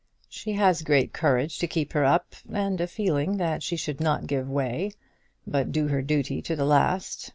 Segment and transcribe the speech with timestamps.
[0.29, 4.25] "She has great courage to keep her up, and a feeling that she should not
[4.25, 4.93] give way,
[5.45, 7.29] but do her duty to the last.